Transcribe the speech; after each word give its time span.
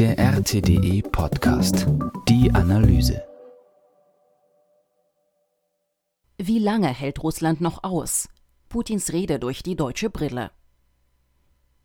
Der 0.00 0.18
RTDE 0.18 1.02
Podcast. 1.02 1.86
Die 2.26 2.50
Analyse. 2.54 3.22
Wie 6.38 6.58
lange 6.58 6.88
hält 6.88 7.22
Russland 7.22 7.60
noch 7.60 7.84
aus? 7.84 8.26
Putins 8.70 9.12
Rede 9.12 9.38
durch 9.38 9.62
die 9.62 9.76
deutsche 9.76 10.08
Brille. 10.08 10.52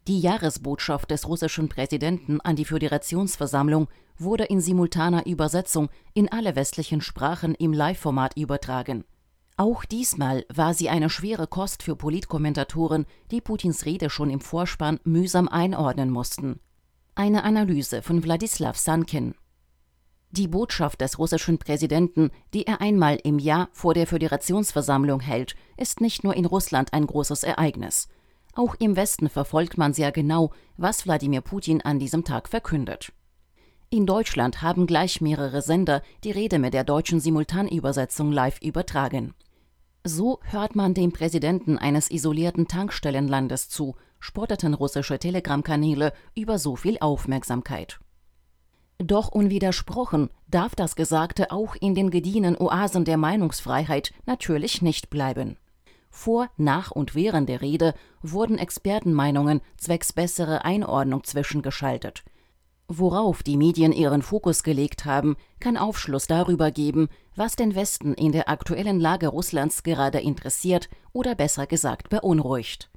Die 0.08 0.22
Jahresbotschaft 0.22 1.12
des 1.12 1.28
russischen 1.28 1.68
Präsidenten 1.68 2.40
an 2.40 2.56
die 2.56 2.64
Föderationsversammlung 2.64 3.90
wurde 4.18 4.46
in 4.46 4.62
simultaner 4.62 5.26
Übersetzung 5.26 5.90
in 6.14 6.32
alle 6.32 6.56
westlichen 6.56 7.02
Sprachen 7.02 7.54
im 7.54 7.74
Live-Format 7.74 8.38
übertragen. 8.38 9.04
Auch 9.58 9.84
diesmal 9.84 10.46
war 10.48 10.74
sie 10.74 10.88
eine 10.88 11.10
schwere 11.10 11.48
Kost 11.48 11.84
für 11.84 11.98
Politkommentatoren, 11.98 13.08
die 13.32 13.42
Putins 13.42 13.84
Rede 13.86 14.10
schon 14.10 14.30
im 14.30 14.40
Vorspann 14.40 15.02
mühsam 15.04 15.50
einordnen 15.50 16.12
mussten. 16.12 16.62
Eine 17.18 17.46
Analyse 17.46 18.02
von 18.02 18.22
Wladislaw 18.22 18.78
Sankin. 18.78 19.36
Die 20.32 20.50
Botschaft 20.50 21.00
des 21.00 21.18
russischen 21.18 21.58
Präsidenten, 21.58 22.30
die 22.54 22.68
er 22.68 22.82
einmal 22.82 23.18
im 23.24 23.40
Jahr 23.40 23.70
vor 23.72 23.94
der 23.94 24.06
Föderationsversammlung 24.06 25.22
hält, 25.22 25.56
ist 25.78 26.02
nicht 26.02 26.26
nur 26.26 26.36
in 26.36 26.46
Russland 26.46 26.92
ein 26.92 27.08
großes 27.08 27.44
Ereignis. 27.44 28.10
Auch 28.54 28.76
im 28.80 28.98
Westen 28.98 29.30
verfolgt 29.30 29.78
man 29.78 29.94
sehr 29.94 30.12
genau, 30.12 30.52
was 30.76 31.06
Wladimir 31.06 31.40
Putin 31.40 31.82
an 31.82 32.00
diesem 32.00 32.26
Tag 32.26 32.50
verkündet. 32.50 33.14
In 33.90 34.06
Deutschland 34.06 34.62
haben 34.62 34.86
gleich 34.86 35.22
mehrere 35.22 35.62
Sender 35.62 36.02
die 36.26 36.32
Rede 36.32 36.60
mit 36.60 36.74
der 36.74 36.84
deutschen 36.84 37.22
Simultanübersetzung 37.22 38.34
live 38.34 38.62
übertragen. 38.62 39.34
So 40.08 40.40
hört 40.44 40.76
man 40.76 40.94
dem 40.94 41.12
Präsidenten 41.12 41.80
eines 41.80 42.12
isolierten 42.12 42.68
Tankstellenlandes 42.68 43.70
zu, 43.70 43.96
spotteten 44.20 44.76
russische 44.76 45.18
Telegram-Kanäle 45.18 46.14
über 46.36 46.60
so 46.60 46.76
viel 46.76 47.00
Aufmerksamkeit. 47.00 48.00
Doch 49.00 49.30
unwidersprochen 49.30 50.30
darf 50.48 50.76
das 50.76 50.96
Gesagte 50.96 51.50
auch 51.50 51.76
in 51.76 51.96
den 51.96 52.12
gediehenen 52.12 52.56
Oasen 52.56 53.04
der 53.04 53.18
Meinungsfreiheit 53.18 54.14
natürlich 54.28 54.84
nicht 54.84 55.10
bleiben. 55.10 55.58
Vor, 56.12 56.52
nach 56.56 56.92
und 56.92 57.16
während 57.16 57.50
der 57.50 57.62
Rede 57.62 57.96
wurden 58.22 58.60
Expertenmeinungen 58.60 59.60
zwecks 59.76 60.14
bessere 60.14 60.64
Einordnung 60.64 61.24
zwischengeschaltet. 61.24 62.24
Worauf 62.88 63.42
die 63.42 63.58
Medien 63.58 63.92
ihren 63.92 64.22
Fokus 64.22 64.62
gelegt 64.62 65.06
haben, 65.06 65.38
kann 65.60 65.76
Aufschluss 65.76 66.28
darüber 66.28 66.70
geben, 66.70 67.10
was 67.36 67.56
den 67.56 67.74
Westen 67.74 68.14
in 68.14 68.32
der 68.32 68.48
aktuellen 68.48 69.00
Lage 69.00 69.28
Russlands 69.28 69.82
gerade 69.82 70.20
interessiert 70.20 70.90
oder 71.12 71.34
besser 71.34 71.66
gesagt 71.66 72.10
beunruhigt. 72.10 72.92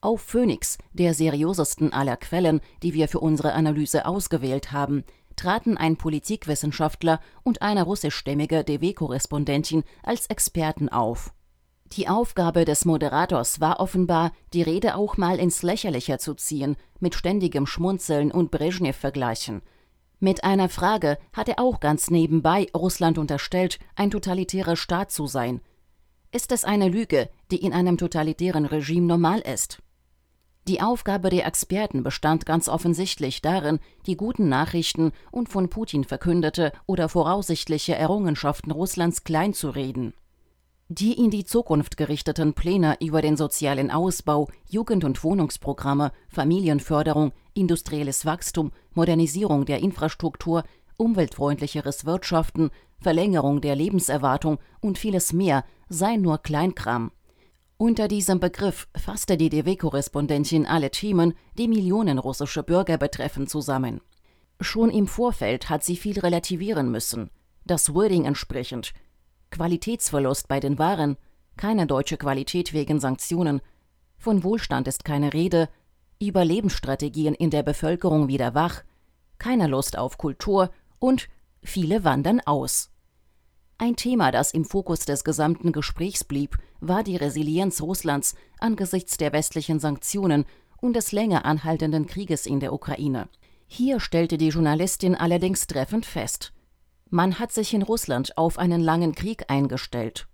Auf 0.00 0.22
Phoenix, 0.22 0.78
der 0.92 1.12
seriösesten 1.12 1.92
aller 1.92 2.16
Quellen, 2.16 2.60
die 2.82 2.94
wir 2.94 3.08
für 3.08 3.20
unsere 3.20 3.52
Analyse 3.52 4.06
ausgewählt 4.06 4.72
haben, 4.72 5.04
traten 5.36 5.76
ein 5.76 5.96
Politikwissenschaftler 5.96 7.20
und 7.42 7.60
eine 7.60 7.82
russischstämmige 7.82 8.64
DW-Korrespondentin 8.64 9.84
als 10.02 10.26
Experten 10.26 10.88
auf. 10.88 11.32
Die 11.92 12.06
Aufgabe 12.06 12.66
des 12.66 12.84
Moderators 12.84 13.60
war 13.60 13.80
offenbar, 13.80 14.32
die 14.52 14.62
Rede 14.62 14.94
auch 14.94 15.16
mal 15.16 15.38
ins 15.38 15.62
Lächerliche 15.62 16.18
zu 16.18 16.34
ziehen, 16.34 16.76
mit 17.00 17.14
ständigem 17.14 17.66
Schmunzeln 17.66 18.30
und 18.30 18.50
Brezhnev-Vergleichen. 18.50 19.62
Mit 20.20 20.44
einer 20.44 20.68
Frage 20.68 21.16
hat 21.32 21.48
er 21.48 21.58
auch 21.58 21.80
ganz 21.80 22.10
nebenbei 22.10 22.66
Russland 22.76 23.16
unterstellt, 23.16 23.78
ein 23.96 24.10
totalitärer 24.10 24.76
Staat 24.76 25.10
zu 25.10 25.26
sein. 25.26 25.60
Ist 26.30 26.52
es 26.52 26.64
eine 26.64 26.88
Lüge, 26.88 27.30
die 27.50 27.62
in 27.62 27.72
einem 27.72 27.96
totalitären 27.96 28.66
Regime 28.66 29.06
normal 29.06 29.40
ist? 29.40 29.78
Die 30.66 30.82
Aufgabe 30.82 31.30
der 31.30 31.46
Experten 31.46 32.02
bestand 32.02 32.44
ganz 32.44 32.68
offensichtlich 32.68 33.40
darin, 33.40 33.78
die 34.06 34.18
guten 34.18 34.50
Nachrichten 34.50 35.12
und 35.30 35.48
von 35.48 35.70
Putin 35.70 36.04
verkündete 36.04 36.72
oder 36.84 37.08
voraussichtliche 37.08 37.94
Errungenschaften 37.94 38.72
Russlands 38.72 39.24
kleinzureden. 39.24 40.12
Die 40.90 41.12
in 41.12 41.30
die 41.30 41.44
Zukunft 41.44 41.98
gerichteten 41.98 42.54
Pläne 42.54 42.96
über 43.00 43.20
den 43.20 43.36
sozialen 43.36 43.90
Ausbau, 43.90 44.48
Jugend- 44.66 45.04
und 45.04 45.22
Wohnungsprogramme, 45.22 46.12
Familienförderung, 46.30 47.32
industrielles 47.52 48.24
Wachstum, 48.24 48.72
Modernisierung 48.94 49.66
der 49.66 49.80
Infrastruktur, 49.80 50.64
umweltfreundlicheres 50.96 52.06
Wirtschaften, 52.06 52.70
Verlängerung 53.02 53.60
der 53.60 53.76
Lebenserwartung 53.76 54.58
und 54.80 54.96
vieles 54.96 55.34
mehr 55.34 55.62
seien 55.90 56.22
nur 56.22 56.38
Kleinkram. 56.38 57.12
Unter 57.76 58.08
diesem 58.08 58.40
Begriff 58.40 58.88
fasste 58.96 59.36
die 59.36 59.50
DW-Korrespondentin 59.50 60.64
alle 60.64 60.90
Themen, 60.90 61.34
die 61.58 61.68
Millionen 61.68 62.18
russische 62.18 62.62
Bürger 62.62 62.96
betreffen, 62.96 63.46
zusammen. 63.46 64.00
Schon 64.58 64.88
im 64.88 65.06
Vorfeld 65.06 65.68
hat 65.68 65.84
sie 65.84 65.96
viel 65.96 66.18
relativieren 66.18 66.90
müssen. 66.90 67.28
Das 67.66 67.92
Wording 67.94 68.24
entsprechend– 68.24 68.94
Qualitätsverlust 69.50 70.48
bei 70.48 70.60
den 70.60 70.78
Waren, 70.78 71.16
keine 71.56 71.86
deutsche 71.86 72.16
Qualität 72.16 72.72
wegen 72.72 73.00
Sanktionen, 73.00 73.60
von 74.16 74.42
Wohlstand 74.42 74.88
ist 74.88 75.04
keine 75.04 75.32
Rede, 75.32 75.68
Überlebensstrategien 76.20 77.34
in 77.34 77.50
der 77.50 77.62
Bevölkerung 77.62 78.28
wieder 78.28 78.54
wach, 78.54 78.82
keine 79.38 79.68
Lust 79.68 79.96
auf 79.96 80.18
Kultur 80.18 80.70
und 80.98 81.28
viele 81.62 82.02
wandern 82.02 82.40
aus. 82.44 82.90
Ein 83.78 83.94
Thema, 83.94 84.32
das 84.32 84.52
im 84.52 84.64
Fokus 84.64 85.00
des 85.00 85.22
gesamten 85.22 85.70
Gesprächs 85.70 86.24
blieb, 86.24 86.58
war 86.80 87.04
die 87.04 87.16
Resilienz 87.16 87.80
Russlands 87.80 88.34
angesichts 88.58 89.16
der 89.16 89.32
westlichen 89.32 89.78
Sanktionen 89.78 90.44
und 90.80 90.96
des 90.96 91.12
länger 91.12 91.44
anhaltenden 91.44 92.06
Krieges 92.06 92.46
in 92.46 92.58
der 92.58 92.72
Ukraine. 92.72 93.28
Hier 93.68 94.00
stellte 94.00 94.36
die 94.36 94.48
Journalistin 94.48 95.14
allerdings 95.14 95.68
treffend 95.68 96.06
fest, 96.06 96.52
man 97.10 97.38
hat 97.38 97.52
sich 97.52 97.74
in 97.74 97.82
Russland 97.82 98.36
auf 98.36 98.58
einen 98.58 98.80
langen 98.80 99.14
Krieg 99.14 99.44
eingestellt. 99.48 100.28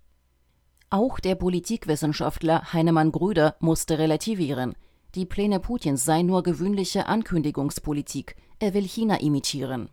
Auch 0.90 1.18
der 1.18 1.34
Politikwissenschaftler 1.34 2.72
Heinemann 2.72 3.12
Grüder 3.12 3.56
musste 3.60 3.98
relativieren. 3.98 4.74
Die 5.14 5.26
Pläne 5.26 5.60
Putins 5.60 6.04
seien 6.04 6.26
nur 6.26 6.42
gewöhnliche 6.42 7.06
Ankündigungspolitik, 7.06 8.36
er 8.58 8.74
will 8.74 8.84
China 8.84 9.20
imitieren. 9.20 9.90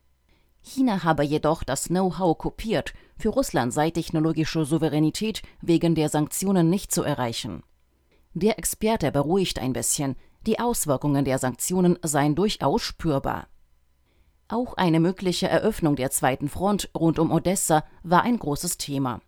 China 0.61 1.03
habe 1.03 1.23
jedoch 1.23 1.63
das 1.63 1.85
Know-how 1.85 2.37
kopiert, 2.37 2.93
für 3.17 3.29
Russland 3.29 3.73
sei 3.73 3.89
technologische 3.89 4.63
Souveränität 4.65 5.41
wegen 5.61 5.95
der 5.95 6.09
Sanktionen 6.09 6.69
nicht 6.69 6.91
zu 6.91 7.03
erreichen. 7.03 7.63
Der 8.33 8.57
Experte 8.57 9.11
beruhigt 9.11 9.59
ein 9.59 9.73
bisschen, 9.73 10.15
die 10.45 10.59
Auswirkungen 10.59 11.25
der 11.25 11.37
Sanktionen 11.37 11.97
seien 12.03 12.35
durchaus 12.35 12.81
spürbar. 12.81 13.47
Auch 14.51 14.73
eine 14.73 14.99
mögliche 14.99 15.47
Eröffnung 15.47 15.95
der 15.95 16.11
zweiten 16.11 16.49
Front 16.49 16.89
rund 16.93 17.19
um 17.19 17.31
Odessa 17.31 17.85
war 18.03 18.23
ein 18.23 18.37
großes 18.37 18.77
Thema. 18.77 19.21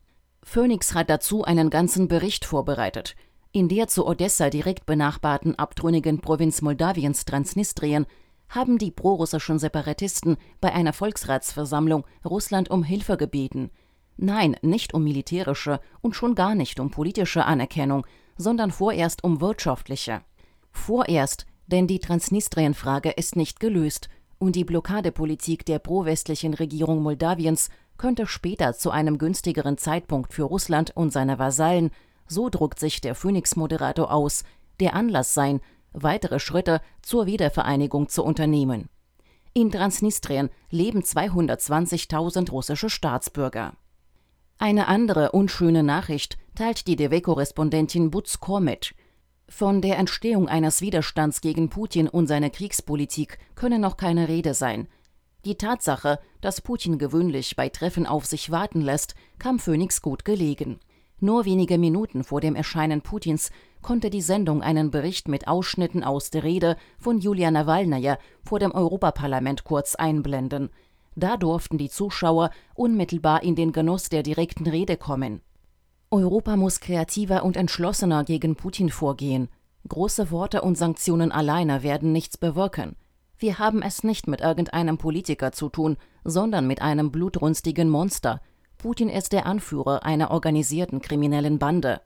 Phoenix 0.43 0.93
hat 0.93 1.09
dazu 1.09 1.45
einen 1.45 1.69
ganzen 1.69 2.09
Bericht 2.09 2.43
vorbereitet. 2.43 3.15
In 3.53 3.69
der 3.69 3.87
zu 3.87 4.05
Odessa 4.05 4.49
direkt 4.49 4.85
benachbarten 4.85 5.57
abtrünnigen 5.57 6.19
Provinz 6.19 6.61
Moldawiens 6.61 7.23
Transnistrien 7.23 8.05
haben 8.49 8.77
die 8.77 8.91
prorussischen 8.91 9.59
Separatisten 9.59 10.35
bei 10.59 10.73
einer 10.73 10.91
Volksratsversammlung 10.91 12.05
Russland 12.25 12.69
um 12.69 12.83
Hilfe 12.83 13.15
gebeten. 13.15 13.71
Nein, 14.17 14.57
nicht 14.61 14.93
um 14.93 15.05
militärische 15.05 15.79
und 16.01 16.17
schon 16.17 16.35
gar 16.35 16.53
nicht 16.53 16.81
um 16.81 16.91
politische 16.91 17.45
Anerkennung, 17.45 18.05
sondern 18.35 18.71
vorerst 18.71 19.23
um 19.23 19.39
wirtschaftliche. 19.39 20.19
Vorerst, 20.73 21.45
denn 21.67 21.87
die 21.87 21.99
Transnistrien-Frage 21.99 23.11
ist 23.11 23.37
nicht 23.37 23.61
gelöst 23.61 24.09
und 24.43 24.57
die 24.57 24.65
Blockadepolitik 24.65 25.65
der 25.65 25.79
pro-westlichen 25.79 26.53
Regierung 26.53 27.01
Moldawiens 27.01 27.69
könnte 27.97 28.27
später 28.27 28.73
zu 28.73 28.91
einem 28.91 29.17
günstigeren 29.17 29.77
Zeitpunkt 29.77 30.33
für 30.33 30.43
Russland 30.43 30.91
und 30.97 31.13
seine 31.13 31.39
Vasallen, 31.39 31.91
so 32.27 32.49
druckt 32.49 32.77
sich 32.77 32.99
der 32.99 33.15
Phoenix-Moderator 33.15 34.11
aus, 34.11 34.43
der 34.81 34.95
Anlass 34.95 35.33
sein, 35.33 35.61
weitere 35.93 36.39
Schritte 36.39 36.81
zur 37.01 37.25
Wiedervereinigung 37.25 38.09
zu 38.09 38.21
unternehmen. 38.21 38.89
In 39.53 39.71
Transnistrien 39.71 40.49
leben 40.69 41.03
220.000 41.03 42.51
russische 42.51 42.89
Staatsbürger. 42.89 43.73
Eine 44.57 44.87
andere 44.87 45.31
unschöne 45.31 45.83
Nachricht 45.83 46.37
teilt 46.55 46.87
die 46.87 46.97
DW-Korrespondentin 46.97 48.11
Buzko 48.11 48.59
mit. 48.59 48.93
Von 49.55 49.81
der 49.81 49.99
Entstehung 49.99 50.49
eines 50.49 50.81
Widerstands 50.81 51.39
gegen 51.39 51.69
Putin 51.69 52.07
und 52.07 52.25
seine 52.25 52.49
Kriegspolitik 52.49 53.37
könne 53.53 53.77
noch 53.77 53.97
keine 53.97 54.27
Rede 54.27 54.55
sein. 54.55 54.87
Die 55.45 55.59
Tatsache, 55.59 56.17
dass 56.41 56.59
Putin 56.59 56.97
gewöhnlich 56.97 57.55
bei 57.55 57.69
Treffen 57.69 58.07
auf 58.07 58.25
sich 58.25 58.49
warten 58.49 58.81
lässt, 58.81 59.13
kam 59.37 59.59
Phoenix 59.59 60.01
gut 60.01 60.25
gelegen. 60.25 60.79
Nur 61.19 61.45
wenige 61.45 61.77
Minuten 61.77 62.23
vor 62.23 62.41
dem 62.41 62.55
Erscheinen 62.55 63.03
Putins 63.03 63.51
konnte 63.83 64.09
die 64.09 64.23
Sendung 64.23 64.63
einen 64.63 64.89
Bericht 64.89 65.27
mit 65.27 65.47
Ausschnitten 65.47 66.03
aus 66.03 66.31
der 66.31 66.43
Rede 66.43 66.75
von 66.97 67.19
Julia 67.19 67.51
Nawalnaja 67.51 68.17
vor 68.43 68.57
dem 68.57 68.71
Europaparlament 68.71 69.65
kurz 69.65 69.93
einblenden. 69.93 70.71
Da 71.15 71.37
durften 71.37 71.77
die 71.77 71.91
Zuschauer 71.91 72.49
unmittelbar 72.73 73.43
in 73.43 73.53
den 73.53 73.71
Genuss 73.71 74.09
der 74.09 74.23
direkten 74.23 74.65
Rede 74.65 74.97
kommen. 74.97 75.41
Europa 76.13 76.55
muss 76.57 76.79
kreativer 76.79 77.43
und 77.43 77.57
entschlossener 77.57 78.23
gegen 78.23 78.55
Putin 78.55 78.89
vorgehen. 78.89 79.49
Große 79.89 80.29
Worte 80.29 80.61
und 80.61 80.77
Sanktionen 80.77 81.31
alleine 81.31 81.81
werden 81.81 82.11
nichts 82.11 82.37
bewirken. 82.37 82.95
Wir 83.39 83.57
haben 83.57 83.81
es 83.81 84.03
nicht 84.03 84.27
mit 84.27 84.39
irgendeinem 84.39 84.99
Politiker 84.99 85.53
zu 85.53 85.69
tun, 85.69 85.97
sondern 86.23 86.67
mit 86.67 86.83
einem 86.83 87.11
blutrünstigen 87.11 87.89
Monster. 87.89 88.41
Putin 88.77 89.09
ist 89.09 89.33
der 89.33 89.47
Anführer 89.47 90.05
einer 90.05 90.29
organisierten 90.29 91.01
kriminellen 91.01 91.57
Bande. 91.57 91.99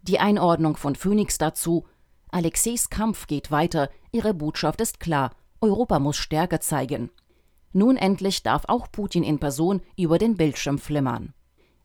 Die 0.00 0.20
Einordnung 0.20 0.78
von 0.78 0.94
Phoenix 0.94 1.36
dazu 1.36 1.84
Alexeis 2.30 2.88
Kampf 2.88 3.26
geht 3.26 3.50
weiter, 3.50 3.90
ihre 4.10 4.32
Botschaft 4.32 4.80
ist 4.80 5.00
klar, 5.00 5.32
Europa 5.60 5.98
muss 5.98 6.16
Stärke 6.16 6.60
zeigen. 6.60 7.10
Nun 7.74 7.98
endlich 7.98 8.42
darf 8.42 8.64
auch 8.68 8.90
Putin 8.90 9.22
in 9.22 9.38
Person 9.38 9.82
über 9.98 10.16
den 10.16 10.38
Bildschirm 10.38 10.78
flimmern. 10.78 11.34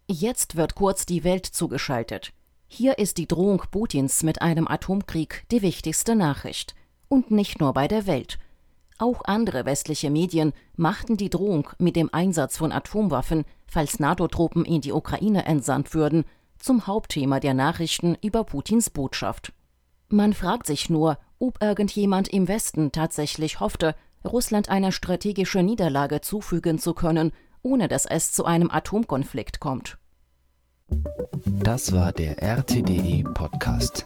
Jetzt 0.07 0.57
wird 0.57 0.75
kurz 0.75 1.05
die 1.05 1.23
Welt 1.23 1.45
zugeschaltet. 1.45 2.33
Hier 2.67 2.97
ist 2.97 3.17
die 3.17 3.27
Drohung 3.27 3.63
Putins 3.71 4.21
mit 4.21 4.41
einem 4.41 4.67
Atomkrieg 4.67 5.45
die 5.49 5.61
wichtigste 5.61 6.15
Nachricht. 6.15 6.75
Und 7.07 7.31
nicht 7.31 7.61
nur 7.61 7.73
bei 7.73 7.87
der 7.87 8.05
Welt. 8.05 8.37
Auch 8.97 9.21
andere 9.23 9.65
westliche 9.65 10.09
Medien 10.09 10.51
machten 10.75 11.15
die 11.15 11.29
Drohung 11.29 11.69
mit 11.77 11.95
dem 11.95 12.13
Einsatz 12.13 12.57
von 12.57 12.71
Atomwaffen, 12.71 13.45
falls 13.65 13.99
NATO-Truppen 13.99 14.65
in 14.65 14.81
die 14.81 14.91
Ukraine 14.91 15.45
entsandt 15.45 15.93
würden, 15.93 16.25
zum 16.59 16.85
Hauptthema 16.85 17.39
der 17.39 17.53
Nachrichten 17.53 18.17
über 18.21 18.43
Putins 18.43 18.89
Botschaft. 18.89 19.53
Man 20.09 20.33
fragt 20.33 20.67
sich 20.67 20.89
nur, 20.89 21.17
ob 21.39 21.61
irgendjemand 21.61 22.27
im 22.27 22.47
Westen 22.47 22.91
tatsächlich 22.91 23.59
hoffte, 23.59 23.95
Russland 24.25 24.69
eine 24.69 24.91
strategische 24.91 25.63
Niederlage 25.63 26.21
zufügen 26.21 26.77
zu 26.77 26.93
können, 26.93 27.31
ohne 27.63 27.87
dass 27.87 28.05
es 28.05 28.31
zu 28.31 28.45
einem 28.45 28.69
Atomkonflikt 28.69 29.59
kommt. 29.59 29.97
Das 31.45 31.91
war 31.93 32.11
der 32.11 32.41
RTDE 32.43 33.23
Podcast. 33.33 34.05